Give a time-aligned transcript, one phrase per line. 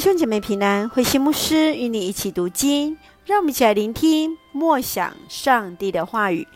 [0.00, 6.48] 兄姐妹平安，慧馨牧师与你一起读经，让我们一起来聆听默想上帝的话语。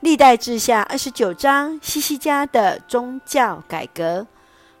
[0.00, 4.26] 历代志下二十九章，西西家的宗教改革。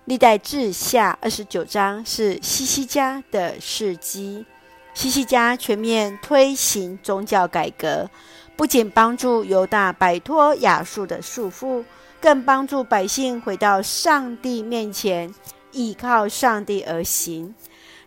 [0.06, 4.46] 历代志下二十九章是西西家的事迹。
[4.94, 8.08] 西西家全面推行宗教改革，
[8.56, 11.84] 不仅帮助犹大摆脱亚述的束缚，
[12.18, 15.34] 更帮助百姓回到上帝面前，
[15.72, 17.54] 依靠上帝而行。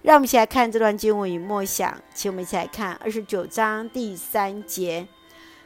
[0.10, 5.08] 让我们一起来看这段经文与默想，请我们一起来看二十九章第三节。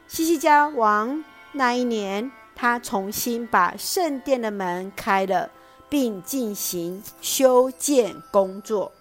[0.06, 5.50] 西西家王那一年，他重新把圣殿的门开了，
[5.88, 8.92] 并进行修建工作。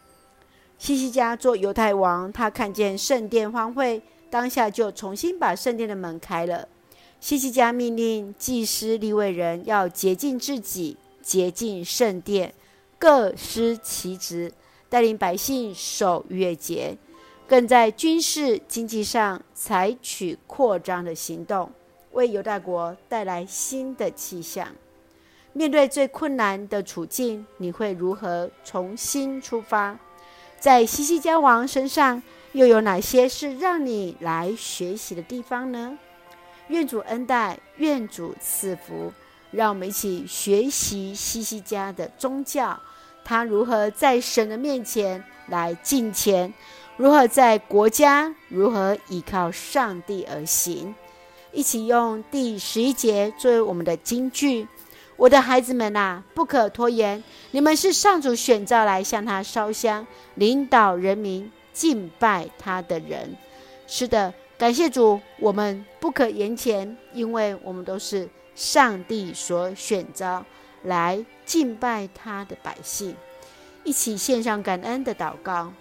[0.79, 4.01] 西西家做犹太王，他看见圣殿荒废，
[4.31, 6.69] 当下就重新把圣殿的门开了。
[7.19, 12.55] 西西家命令祭司利未人要洁净自己，洁净圣殿，
[12.97, 14.53] 各司其职。
[14.93, 16.95] 带领百姓守月节，
[17.49, 21.73] 更在军事经济上采取扩张的行动，
[22.11, 24.69] 为犹大国带来新的气象。
[25.55, 29.99] 面对最困难的处境，你会如何重新出发？
[30.61, 35.97] 在西西家王身上，又有哪些是让你来学习的地方呢？
[36.69, 39.11] 愿主恩待，愿主赐福，
[39.53, 42.79] 让我们一起学习西西家的宗教。
[43.25, 46.53] 他如何在神的面前来敬虔？
[46.97, 48.35] 如何在国家？
[48.49, 50.95] 如何依靠上帝而行？
[51.53, 54.67] 一起用第十一节作为我们的金句：
[55.17, 57.23] 我的孩子们啊，不可拖延！
[57.51, 63.37] 你们是上主选召来向他烧香、领导人民敬拜他的人。
[63.87, 70.45] 是的，感谢主，我们不可言前，因为我们都是上帝所选召。
[70.83, 73.17] 来敬拜他的百姓，
[73.85, 75.73] 一起献上感恩的祷告。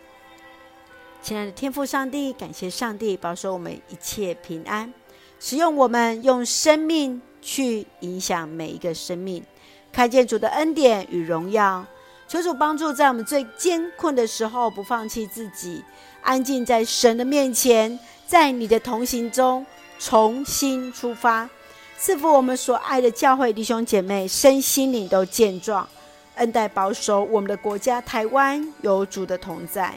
[1.21, 4.91] 亲爱的天父上帝，感谢上帝保守我们一切平安，
[5.39, 9.43] 使用我们用生命去影响每一个生命，
[9.92, 11.86] 看见主的恩典与荣耀。
[12.27, 15.83] 求主帮助在我们最艰困的时候不放弃自己，
[16.21, 19.65] 安静在神的面前，在你的同行中
[19.99, 21.49] 重新出发。
[22.04, 25.88] 赐福我们所爱的教会弟兄姐妹，身心灵都健壮，
[26.34, 29.94] 恩待保守我们的国家台湾有主的同在。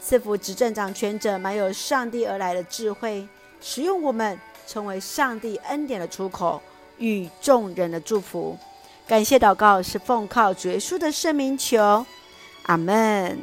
[0.00, 3.28] 赐福执政掌权者，满有上帝而来的智慧，
[3.60, 6.58] 使用我们成为上帝恩典的出口
[6.96, 8.56] 与众人的祝福。
[9.06, 12.06] 感谢祷告是奉靠主耶稣的圣名求，
[12.62, 13.38] 阿门。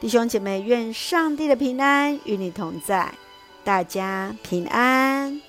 [0.00, 3.14] 弟兄姐妹，愿上帝的平安与你同在，
[3.62, 5.40] 大家平安。